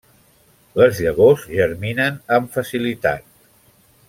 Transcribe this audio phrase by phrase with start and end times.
[0.79, 3.31] Les llavors germinen amb facilitat.